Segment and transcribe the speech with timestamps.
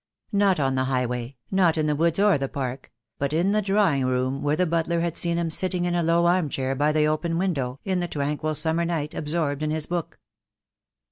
[0.31, 4.03] Not on the highway, not in the woods or the Park, but in the drawing
[4.03, 7.05] room where the butler had seen him sitting in a low arm chair by the
[7.07, 10.19] open window, in the tranquil summer night, absorbed in his book.